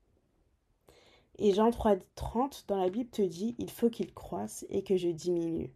Et 1.38 1.54
Jean 1.54 1.72
3, 1.72 1.96
30 2.16 2.66
dans 2.68 2.78
la 2.78 2.90
Bible 2.90 3.10
te 3.10 3.22
dit 3.22 3.56
il 3.58 3.70
faut 3.70 3.90
qu'il 3.90 4.14
croisse 4.14 4.66
et 4.70 4.84
que 4.84 4.98
je 4.98 5.10
diminue. 5.10 5.72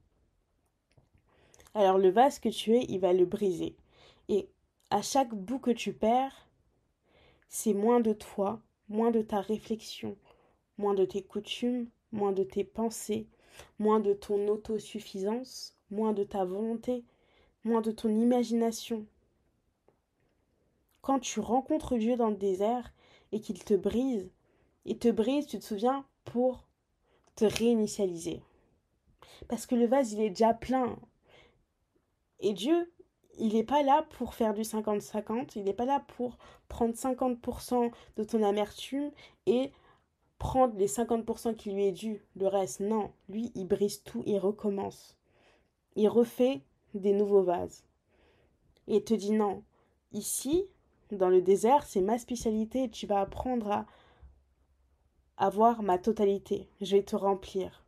Alors 1.77 2.00
le 2.00 2.10
vase 2.10 2.39
que 2.39 2.50
tu 2.50 2.75
es, 2.75 2.86
il 2.89 2.98
va 2.98 3.13
le 3.13 3.25
briser. 3.25 3.75
Et 4.29 4.50
à 4.89 5.03
chaque 5.03 5.36
bout 5.36 5.60
que 5.60 5.69
tu 5.69 5.93
perds, 5.93 6.50
c'est 7.50 7.75
moins 7.75 8.00
de 8.00 8.13
toi, 8.13 8.63
moins 8.89 9.12
de 9.12 9.22
ta 9.22 9.41
réflexion, 9.41 10.17
moins 10.79 10.96
de 10.96 11.05
tes 11.05 11.22
coutumes, 11.22 11.88
moins 12.12 12.31
de 12.31 12.41
tes 12.41 12.63
pensées, 12.63 13.27
moins 13.77 14.00
de 14.00 14.13
ton 14.13 14.48
autosuffisance, 14.48 15.77
moins 15.91 16.13
de 16.13 16.24
ta 16.24 16.46
volonté, 16.46 17.05
moins 17.63 17.81
de 17.81 17.91
ton 17.91 18.10
imagination. 18.10 19.05
Quand 21.03 21.19
tu 21.19 21.39
rencontres 21.39 21.96
Dieu 21.98 22.15
dans 22.15 22.31
le 22.31 22.38
désert 22.38 22.91
et 23.31 23.39
qu'il 23.39 23.63
te 23.63 23.75
brise, 23.75 24.31
il 24.86 24.98
te 24.98 25.10
brise, 25.10 25.46
tu 25.46 25.60
te 25.60 25.63
souviens, 25.63 26.07
pour 26.25 26.65
te 27.36 27.46
réinitialiser. 27.46 28.41
Parce 29.48 29.67
que 29.67 29.75
le 29.75 29.86
vase, 29.86 30.13
il 30.13 30.22
est 30.22 30.29
déjà 30.29 30.55
plein. 30.55 30.98
Et 32.39 32.53
Dieu, 32.53 32.91
il 33.39 33.53
n'est 33.53 33.63
pas 33.63 33.84
là 33.84 34.06
pour 34.17 34.34
faire 34.34 34.53
du 34.53 34.62
50-50, 34.62 35.53
il 35.56 35.63
n'est 35.63 35.74
pas 35.74 35.86
là 35.86 36.03
pour 36.15 36.38
prendre 36.67 36.94
50% 36.94 37.91
de 38.15 38.24
ton 38.24 38.44
amertume 38.44 39.12
et 39.46 39.72
prendre 40.39 40.75
les 40.77 40.88
50% 40.88 41.56
qui 41.56 41.72
lui 41.72 41.86
est 41.86 41.91
dû, 41.91 42.24
le 42.36 42.48
reste. 42.48 42.79
Non, 42.79 43.12
lui, 43.29 43.51
il 43.56 43.65
brise 43.65 44.03
tout, 44.03 44.24
il 44.25 44.38
recommence. 44.38 45.17
Il 45.96 46.10
refait 46.10 46.62
des 46.94 47.13
nouveaux 47.13 47.44
vases. 47.44 47.84
Et 48.88 49.03
te 49.03 49.13
dit 49.13 49.32
non, 49.32 49.63
ici, 50.13 50.65
dans 51.12 51.29
le 51.29 51.41
désert, 51.41 51.86
c'est 51.86 52.01
ma 52.01 52.17
spécialité, 52.17 52.89
tu 52.89 53.08
vas 53.08 53.22
apprendre 53.22 53.72
à 53.72 53.86
avoir 55.38 55.84
ma 55.84 55.98
totalité. 55.98 56.70
Je 56.82 56.96
vais 56.96 57.03
te 57.03 57.15
remplir 57.15 57.86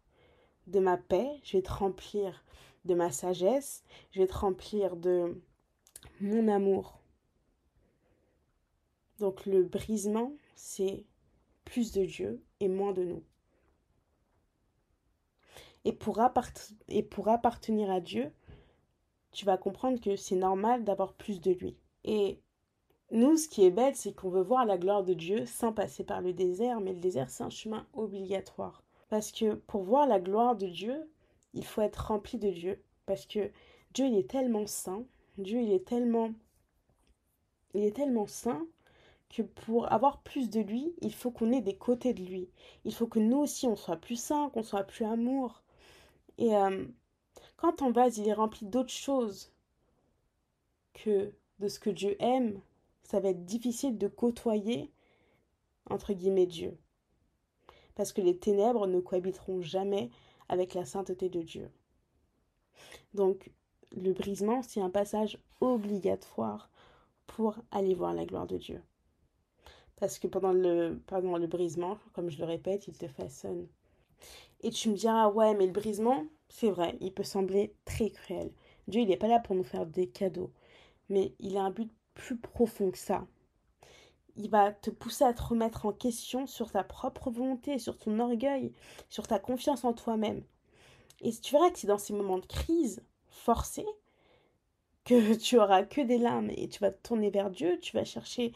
de 0.67 0.79
ma 0.79 0.97
paix, 0.97 1.39
je 1.43 1.57
vais 1.57 1.63
te 1.63 1.71
remplir 1.71 2.43
de 2.85 2.93
ma 2.93 3.11
sagesse, 3.11 3.83
je 4.11 4.21
vais 4.21 4.27
te 4.27 4.37
remplir 4.37 4.95
de 4.95 5.41
mon 6.21 6.47
amour. 6.47 6.99
Donc 9.19 9.45
le 9.45 9.63
brisement, 9.63 10.31
c'est 10.55 11.05
plus 11.65 11.91
de 11.91 12.05
Dieu 12.05 12.41
et 12.59 12.67
moins 12.67 12.93
de 12.93 13.03
nous. 13.03 13.23
Et 15.85 15.93
pour, 15.93 16.19
appartenir 16.19 17.89
à 17.89 17.99
Dieu, 17.99 18.31
tu 19.31 19.45
vas 19.45 19.57
comprendre 19.57 19.99
que 19.99 20.15
c'est 20.15 20.35
normal 20.35 20.83
d'avoir 20.83 21.13
plus 21.13 21.39
de 21.41 21.51
lui. 21.51 21.77
Et 22.03 22.41
nous, 23.11 23.37
ce 23.37 23.47
qui 23.47 23.63
est 23.63 23.71
bête, 23.71 23.95
c'est 23.95 24.13
qu'on 24.13 24.29
veut 24.29 24.41
voir 24.41 24.65
la 24.65 24.77
gloire 24.77 25.03
de 25.03 25.13
Dieu 25.13 25.45
sans 25.45 25.73
passer 25.73 26.03
par 26.03 26.21
le 26.21 26.33
désert, 26.33 26.79
mais 26.81 26.93
le 26.93 26.99
désert, 26.99 27.29
c'est 27.29 27.43
un 27.43 27.49
chemin 27.49 27.87
obligatoire. 27.93 28.83
Parce 29.09 29.31
que 29.31 29.53
pour 29.53 29.83
voir 29.83 30.05
la 30.05 30.19
gloire 30.19 30.55
de 30.55 30.67
Dieu, 30.67 31.09
il 31.53 31.65
faut 31.65 31.81
être 31.81 32.07
rempli 32.07 32.37
de 32.37 32.49
Dieu. 32.49 32.83
Parce 33.05 33.25
que 33.25 33.51
Dieu, 33.93 34.05
il 34.05 34.17
est 34.17 34.29
tellement 34.29 34.67
saint, 34.67 35.03
Dieu, 35.37 35.61
il 35.61 35.71
est 35.71 35.87
tellement, 35.87 36.31
il 37.73 37.83
est 37.83 37.95
tellement 37.95 38.27
saint 38.27 38.65
que 39.29 39.41
pour 39.41 39.91
avoir 39.91 40.21
plus 40.21 40.49
de 40.49 40.59
lui, 40.59 40.93
il 41.01 41.13
faut 41.13 41.31
qu'on 41.31 41.51
ait 41.51 41.61
des 41.61 41.75
côtés 41.75 42.13
de 42.13 42.23
lui. 42.23 42.49
Il 42.83 42.93
faut 42.93 43.07
que 43.07 43.19
nous 43.19 43.37
aussi, 43.37 43.67
on 43.67 43.75
soit 43.75 43.97
plus 43.97 44.19
saint, 44.19 44.49
qu'on 44.49 44.63
soit 44.63 44.83
plus 44.83 45.05
amour. 45.05 45.63
Et 46.37 46.55
euh, 46.55 46.85
quand 47.57 47.73
ton 47.73 47.91
vase, 47.91 48.17
il 48.17 48.27
est 48.27 48.33
rempli 48.33 48.65
d'autres 48.65 48.89
choses 48.89 49.51
que 50.93 51.31
de 51.59 51.67
ce 51.67 51.79
que 51.79 51.89
Dieu 51.89 52.15
aime, 52.19 52.59
ça 53.03 53.19
va 53.19 53.29
être 53.29 53.45
difficile 53.45 53.97
de 53.97 54.07
côtoyer, 54.07 54.91
entre 55.89 56.13
guillemets, 56.13 56.47
Dieu. 56.47 56.77
Parce 57.95 58.13
que 58.13 58.21
les 58.21 58.37
ténèbres 58.37 58.87
ne 58.87 58.99
cohabiteront 58.99 59.61
jamais 59.61 60.09
avec 60.49 60.73
la 60.73 60.85
sainteté 60.85 61.29
de 61.29 61.41
Dieu. 61.41 61.69
Donc, 63.13 63.51
le 63.95 64.13
brisement, 64.13 64.61
c'est 64.61 64.81
un 64.81 64.89
passage 64.89 65.37
obligatoire 65.61 66.69
pour 67.27 67.55
aller 67.71 67.93
voir 67.93 68.13
la 68.13 68.25
gloire 68.25 68.47
de 68.47 68.57
Dieu. 68.57 68.81
Parce 69.95 70.19
que 70.19 70.27
pendant 70.27 70.53
le, 70.53 71.01
pendant 71.07 71.37
le 71.37 71.47
brisement, 71.47 71.97
comme 72.13 72.29
je 72.29 72.39
le 72.39 72.45
répète, 72.45 72.87
il 72.87 72.97
te 72.97 73.07
façonne. 73.07 73.67
Et 74.61 74.71
tu 74.71 74.89
me 74.89 74.95
diras, 74.95 75.29
ouais, 75.29 75.53
mais 75.55 75.65
le 75.65 75.71
brisement, 75.71 76.25
c'est 76.49 76.71
vrai, 76.71 76.97
il 77.01 77.13
peut 77.13 77.23
sembler 77.23 77.73
très 77.85 78.09
cruel. 78.09 78.51
Dieu, 78.87 79.01
il 79.01 79.07
n'est 79.07 79.17
pas 79.17 79.27
là 79.27 79.39
pour 79.39 79.55
nous 79.55 79.63
faire 79.63 79.85
des 79.85 80.07
cadeaux. 80.07 80.51
Mais 81.09 81.33
il 81.39 81.57
a 81.57 81.63
un 81.63 81.71
but 81.71 81.91
plus 82.13 82.37
profond 82.37 82.91
que 82.91 82.97
ça. 82.97 83.25
Il 84.39 84.49
va 84.49 84.71
te 84.71 84.89
pousser 84.89 85.23
à 85.23 85.33
te 85.33 85.43
remettre 85.43 85.85
en 85.85 85.93
question 85.93 86.47
sur 86.47 86.71
ta 86.71 86.83
propre 86.83 87.29
volonté, 87.29 87.77
sur 87.77 87.95
ton 87.99 88.19
orgueil, 88.19 88.73
sur 89.07 89.27
ta 89.27 89.37
confiance 89.37 89.83
en 89.85 89.93
toi-même. 89.93 90.43
Et 91.21 91.31
tu 91.31 91.53
verras 91.53 91.69
que 91.69 91.79
c'est 91.79 91.87
dans 91.87 91.99
ces 91.99 92.13
moments 92.13 92.39
de 92.39 92.47
crise 92.47 93.03
forcés 93.29 93.85
que 95.05 95.35
tu 95.37 95.59
auras 95.59 95.83
que 95.83 96.01
des 96.01 96.17
larmes 96.17 96.51
et 96.51 96.69
tu 96.69 96.79
vas 96.79 96.91
te 96.91 97.07
tourner 97.07 97.29
vers 97.29 97.49
Dieu, 97.51 97.79
tu 97.81 97.95
vas 97.95 98.05
chercher, 98.05 98.53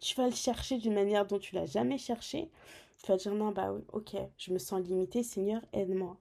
tu 0.00 0.14
vas 0.16 0.26
le 0.26 0.34
chercher 0.34 0.78
d'une 0.78 0.94
manière 0.94 1.26
dont 1.26 1.38
tu 1.38 1.54
l'as 1.54 1.66
jamais 1.66 1.98
cherché. 1.98 2.50
Tu 3.02 3.12
vas 3.12 3.18
dire 3.18 3.34
non, 3.34 3.52
bah 3.52 3.72
oui, 3.72 3.82
ok, 3.92 4.16
je 4.38 4.52
me 4.52 4.58
sens 4.58 4.80
limité, 4.82 5.22
Seigneur, 5.22 5.62
aide-moi. 5.72 6.16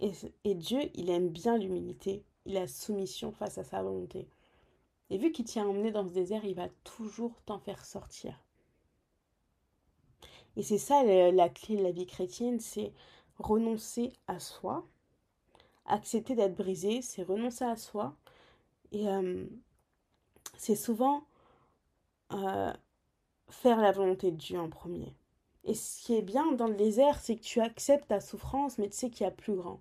Et, 0.00 0.12
et 0.44 0.54
Dieu, 0.54 0.80
il 0.94 1.10
aime 1.10 1.28
bien 1.28 1.56
l'humilité, 1.56 2.24
il 2.44 2.56
a 2.56 2.66
soumission 2.66 3.30
face 3.32 3.58
à 3.58 3.64
sa 3.64 3.82
volonté. 3.82 4.26
Et 5.10 5.18
vu 5.18 5.32
qu'il 5.32 5.44
t'a 5.44 5.60
emmené 5.66 5.90
dans 5.90 6.06
ce 6.06 6.12
désert, 6.12 6.44
il 6.44 6.54
va 6.54 6.68
toujours 6.84 7.40
t'en 7.44 7.58
faire 7.58 7.84
sortir. 7.84 8.34
Et 10.56 10.62
c'est 10.62 10.78
ça 10.78 11.02
la 11.04 11.48
clé 11.48 11.76
de 11.76 11.82
la 11.82 11.92
vie 11.92 12.06
chrétienne, 12.06 12.60
c'est 12.60 12.92
renoncer 13.38 14.12
à 14.28 14.38
soi. 14.38 14.86
Accepter 15.86 16.34
d'être 16.34 16.54
brisé, 16.56 17.02
c'est 17.02 17.22
renoncer 17.22 17.64
à 17.64 17.76
soi. 17.76 18.14
Et 18.92 19.08
euh, 19.08 19.46
c'est 20.56 20.76
souvent 20.76 21.24
euh, 22.32 22.72
faire 23.48 23.80
la 23.80 23.92
volonté 23.92 24.30
de 24.30 24.36
Dieu 24.36 24.60
en 24.60 24.68
premier. 24.68 25.14
Et 25.64 25.74
ce 25.74 26.02
qui 26.02 26.14
est 26.14 26.22
bien 26.22 26.52
dans 26.52 26.68
le 26.68 26.74
désert, 26.74 27.18
c'est 27.20 27.36
que 27.36 27.42
tu 27.42 27.60
acceptes 27.60 28.08
ta 28.08 28.20
souffrance, 28.20 28.78
mais 28.78 28.88
tu 28.88 28.96
sais 28.96 29.10
qu'il 29.10 29.24
y 29.24 29.28
a 29.28 29.32
plus 29.32 29.54
grand. 29.54 29.80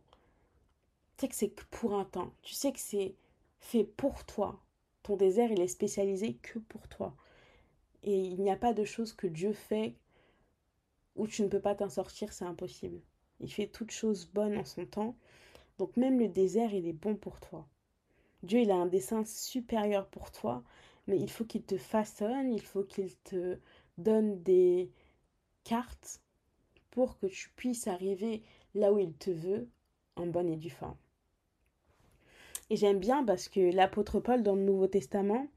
Tu 1.18 1.26
sais 1.26 1.30
que 1.30 1.36
c'est 1.36 1.56
pour 1.70 1.94
un 1.96 2.06
temps. 2.06 2.32
Tu 2.42 2.54
sais 2.54 2.72
que 2.72 2.80
c'est 2.80 3.16
fait 3.60 3.84
pour 3.84 4.26
toi. 4.26 4.60
Ton 5.04 5.16
désert, 5.16 5.52
il 5.52 5.62
est 5.62 5.68
spécialisé 5.68 6.36
que 6.36 6.60
pour 6.60 6.88
toi. 6.88 7.16
Et 8.04 8.18
il 8.18 8.42
n'y 8.42 8.52
a 8.52 8.56
pas 8.56 8.74
de 8.74 8.84
choses 8.84 9.14
que 9.14 9.28
Dieu 9.28 9.54
fait 9.54 9.96
où 11.16 11.28
tu 11.28 11.42
ne 11.42 11.48
peux 11.48 11.60
pas 11.60 11.76
t'en 11.76 11.90
sortir, 11.90 12.32
c'est 12.32 12.46
impossible. 12.46 13.02
Il 13.40 13.52
fait 13.52 13.68
toutes 13.68 13.92
choses 13.92 14.26
bonnes 14.26 14.58
en 14.58 14.66
son 14.66 14.86
temps. 14.86 15.16
Donc 15.78 15.96
même 15.98 16.20
le 16.20 16.28
désert, 16.28 16.74
il 16.74 16.88
est 16.88 16.94
bon 16.94 17.16
pour 17.16 17.40
toi. 17.40 17.68
Dieu, 18.44 18.62
il 18.62 18.72
a 18.72 18.76
un 18.76 18.86
dessein 18.86 19.26
supérieur 19.26 20.08
pour 20.08 20.32
toi, 20.32 20.64
mais 21.08 21.20
il 21.20 21.30
faut 21.30 21.46
qu'il 21.46 21.64
te 21.64 21.78
façonne, 21.78 22.54
il 22.54 22.62
faut 22.62 22.84
qu'il 22.84 23.16
te 23.18 23.60
donne 23.98 24.42
des 24.44 24.92
cartes 25.64 26.22
pour 26.92 27.18
que 27.20 27.28
tu 27.28 27.50
puisses 27.56 27.88
arriver 27.88 28.44
là 28.76 28.94
où 28.94 29.00
il 29.00 29.14
te 29.14 29.30
veut 29.30 29.70
en 30.16 30.26
bonne 30.28 30.50
et 30.50 30.58
due 30.58 30.70
forme. 30.70 30.98
Et 32.70 32.76
j'aime 32.76 33.00
bien 33.00 33.24
parce 33.24 33.50
que 33.50 33.74
l'apôtre 33.74 34.20
Paul, 34.20 34.44
dans 34.44 34.56
le 34.56 34.62
Nouveau 34.62 34.88
Testament, 34.88 35.48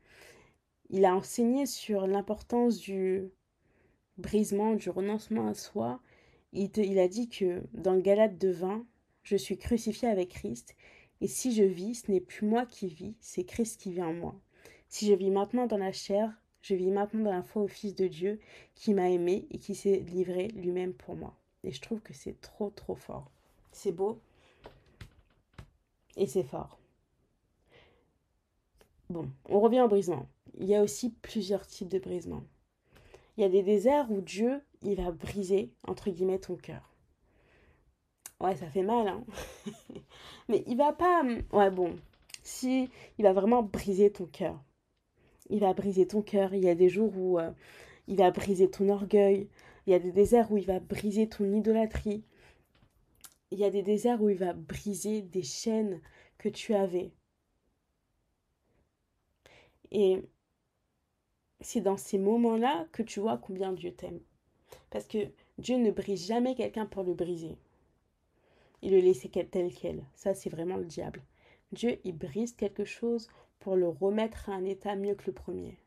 il 0.88 1.04
a 1.04 1.14
enseigné 1.14 1.66
sur 1.66 2.06
l'importance 2.06 2.78
du 2.78 3.30
brisement, 4.18 4.74
du 4.74 4.90
renoncement 4.90 5.46
à 5.48 5.54
soi. 5.54 6.00
Il, 6.52 6.98
a 6.98 7.08
dit 7.08 7.28
que 7.28 7.62
dans 7.72 7.98
Galate 7.98 8.38
de 8.38 8.50
20, 8.50 8.84
je 9.22 9.36
suis 9.36 9.56
crucifié 9.56 10.08
avec 10.08 10.30
Christ, 10.30 10.76
et 11.20 11.28
si 11.28 11.54
je 11.54 11.62
vis, 11.62 11.94
ce 11.94 12.10
n'est 12.10 12.20
plus 12.20 12.46
moi 12.46 12.66
qui 12.66 12.88
vis, 12.88 13.14
c'est 13.20 13.44
Christ 13.44 13.80
qui 13.80 13.92
vit 13.92 14.02
en 14.02 14.12
moi. 14.12 14.34
Si 14.88 15.06
je 15.06 15.14
vis 15.14 15.30
maintenant 15.30 15.66
dans 15.66 15.78
la 15.78 15.92
chair, 15.92 16.30
je 16.60 16.74
vis 16.74 16.90
maintenant 16.90 17.24
dans 17.24 17.32
la 17.32 17.42
foi 17.42 17.62
au 17.62 17.68
Fils 17.68 17.94
de 17.94 18.06
Dieu 18.06 18.40
qui 18.74 18.92
m'a 18.92 19.08
aimé 19.08 19.46
et 19.50 19.58
qui 19.58 19.74
s'est 19.74 20.00
livré 20.00 20.48
lui-même 20.48 20.92
pour 20.92 21.16
moi. 21.16 21.34
Et 21.64 21.72
je 21.72 21.80
trouve 21.80 22.00
que 22.00 22.12
c'est 22.12 22.40
trop 22.40 22.70
trop 22.70 22.96
fort. 22.96 23.30
C'est 23.70 23.92
beau 23.92 24.20
et 26.16 26.26
c'est 26.26 26.42
fort. 26.42 26.81
Bon, 29.12 29.28
on 29.50 29.60
revient 29.60 29.82
au 29.82 29.88
brisement. 29.88 30.26
Il 30.58 30.66
y 30.66 30.74
a 30.74 30.82
aussi 30.82 31.10
plusieurs 31.10 31.66
types 31.66 31.90
de 31.90 31.98
brisement. 31.98 32.44
Il 33.36 33.42
y 33.42 33.44
a 33.44 33.50
des 33.50 33.62
déserts 33.62 34.10
où 34.10 34.22
Dieu, 34.22 34.62
il 34.80 34.94
va 34.94 35.10
briser, 35.10 35.70
entre 35.86 36.08
guillemets, 36.08 36.38
ton 36.38 36.56
cœur. 36.56 36.94
Ouais, 38.40 38.56
ça 38.56 38.70
fait 38.70 38.82
mal, 38.82 39.08
hein. 39.08 39.22
Mais 40.48 40.64
il 40.66 40.78
va 40.78 40.94
pas... 40.94 41.22
Ouais, 41.52 41.70
bon. 41.70 41.94
Si, 42.42 42.88
il 43.18 43.22
va 43.24 43.34
vraiment 43.34 43.62
briser 43.62 44.10
ton 44.10 44.24
cœur. 44.24 44.58
Il 45.50 45.60
va 45.60 45.74
briser 45.74 46.06
ton 46.06 46.22
cœur. 46.22 46.54
Il 46.54 46.64
y 46.64 46.70
a 46.70 46.74
des 46.74 46.88
jours 46.88 47.12
où 47.14 47.38
euh, 47.38 47.50
il 48.06 48.16
va 48.16 48.30
briser 48.30 48.70
ton 48.70 48.88
orgueil. 48.88 49.50
Il 49.86 49.92
y 49.92 49.94
a 49.94 49.98
des 49.98 50.12
déserts 50.12 50.50
où 50.50 50.56
il 50.56 50.64
va 50.64 50.80
briser 50.80 51.28
ton 51.28 51.52
idolâtrie. 51.52 52.24
Il 53.50 53.58
y 53.58 53.64
a 53.64 53.70
des 53.70 53.82
déserts 53.82 54.22
où 54.22 54.30
il 54.30 54.38
va 54.38 54.54
briser 54.54 55.20
des 55.20 55.42
chaînes 55.42 56.00
que 56.38 56.48
tu 56.48 56.74
avais. 56.74 57.12
Et 59.92 60.24
c'est 61.60 61.82
dans 61.82 61.96
ces 61.96 62.18
moments-là 62.18 62.86
que 62.92 63.02
tu 63.02 63.20
vois 63.20 63.38
combien 63.38 63.72
Dieu 63.72 63.92
t'aime. 63.92 64.20
Parce 64.90 65.06
que 65.06 65.28
Dieu 65.58 65.76
ne 65.76 65.90
brise 65.90 66.26
jamais 66.26 66.54
quelqu'un 66.54 66.86
pour 66.86 67.04
le 67.04 67.14
briser. 67.14 67.56
Il 68.80 68.92
le 68.92 68.98
laisse 68.98 69.26
tel 69.50 69.72
quel. 69.72 70.04
Ça, 70.14 70.34
c'est 70.34 70.50
vraiment 70.50 70.76
le 70.76 70.86
diable. 70.86 71.22
Dieu, 71.70 72.00
il 72.04 72.16
brise 72.16 72.54
quelque 72.54 72.84
chose 72.84 73.28
pour 73.60 73.76
le 73.76 73.88
remettre 73.88 74.48
à 74.48 74.54
un 74.54 74.64
état 74.64 74.96
mieux 74.96 75.14
que 75.14 75.26
le 75.26 75.32
premier. 75.32 75.78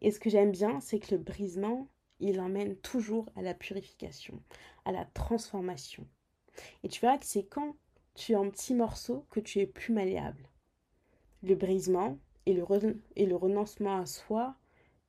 Et 0.00 0.10
ce 0.10 0.18
que 0.18 0.30
j'aime 0.30 0.52
bien, 0.52 0.80
c'est 0.80 0.98
que 0.98 1.14
le 1.14 1.20
brisement, 1.20 1.88
il 2.18 2.40
emmène 2.40 2.76
toujours 2.76 3.26
à 3.36 3.42
la 3.42 3.52
purification, 3.52 4.40
à 4.84 4.92
la 4.92 5.04
transformation. 5.04 6.06
Et 6.82 6.88
tu 6.88 7.00
verras 7.00 7.18
que 7.18 7.26
c'est 7.26 7.44
quand 7.44 7.76
tu 8.14 8.32
es 8.32 8.36
en 8.36 8.48
petits 8.48 8.74
morceaux 8.74 9.26
que 9.30 9.40
tu 9.40 9.58
es 9.58 9.66
plus 9.66 9.92
malléable. 9.92 10.48
Le 11.42 11.54
brisement, 11.56 12.18
et 12.46 12.54
le, 12.54 13.36
renoncement 13.36 13.98
à 13.98 14.06
soi, 14.06 14.54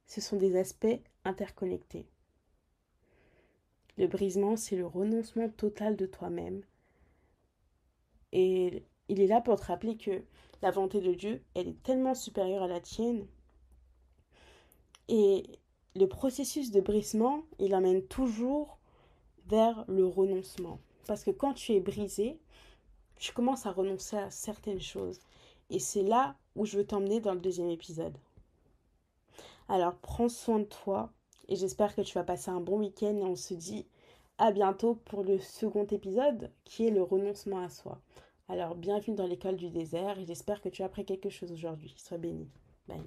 ce 0.05 0.21
sont 0.21 0.37
des 0.37 0.55
aspects 0.57 0.99
interconnectés. 1.25 2.05
Le 3.97 4.07
brisement, 4.07 4.55
c'est 4.55 4.75
le 4.75 4.85
renoncement 4.85 5.49
total 5.49 5.95
de 5.95 6.05
toi-même. 6.05 6.63
Et 8.31 8.83
il 9.07 9.21
est 9.21 9.27
là 9.27 9.41
pour 9.41 9.59
te 9.59 9.65
rappeler 9.65 9.97
que 9.97 10.23
la 10.61 10.71
volonté 10.71 11.01
de 11.01 11.13
Dieu, 11.13 11.43
elle 11.53 11.67
est 11.67 11.83
tellement 11.83 12.15
supérieure 12.15 12.63
à 12.63 12.67
la 12.67 12.79
tienne. 12.79 13.27
Et 15.09 15.43
le 15.95 16.07
processus 16.07 16.71
de 16.71 16.81
brisement, 16.81 17.43
il 17.59 17.75
emmène 17.75 18.03
toujours 18.03 18.79
vers 19.47 19.85
le 19.87 20.07
renoncement. 20.07 20.79
Parce 21.05 21.23
que 21.23 21.31
quand 21.31 21.53
tu 21.53 21.73
es 21.73 21.79
brisé, 21.79 22.39
tu 23.17 23.33
commences 23.33 23.65
à 23.65 23.71
renoncer 23.71 24.17
à 24.17 24.31
certaines 24.31 24.81
choses. 24.81 25.19
Et 25.73 25.79
c'est 25.79 26.03
là 26.03 26.35
où 26.55 26.65
je 26.65 26.77
veux 26.77 26.85
t'emmener 26.85 27.19
dans 27.19 27.33
le 27.33 27.39
deuxième 27.39 27.71
épisode. 27.71 28.15
Alors 29.67 29.95
prends 29.95 30.29
soin 30.29 30.59
de 30.59 30.65
toi 30.65 31.11
et 31.47 31.55
j'espère 31.55 31.95
que 31.95 32.01
tu 32.01 32.13
vas 32.13 32.23
passer 32.23 32.51
un 32.51 32.61
bon 32.61 32.77
week-end 32.77 33.17
et 33.17 33.23
on 33.23 33.35
se 33.35 33.55
dit 33.55 33.87
à 34.37 34.51
bientôt 34.51 34.93
pour 35.05 35.23
le 35.23 35.39
second 35.39 35.87
épisode 35.87 36.51
qui 36.63 36.85
est 36.85 36.91
le 36.91 37.01
renoncement 37.01 37.63
à 37.63 37.69
soi. 37.69 37.99
Alors 38.49 38.75
bienvenue 38.75 39.15
dans 39.15 39.25
l'école 39.25 39.55
du 39.55 39.71
désert 39.71 40.19
et 40.19 40.25
j'espère 40.25 40.61
que 40.61 40.69
tu 40.69 40.83
as 40.83 40.85
appris 40.85 41.05
quelque 41.05 41.31
chose 41.31 41.51
aujourd'hui. 41.51 41.95
Sois 41.97 42.19
béni. 42.19 42.47
Bye. 42.87 43.01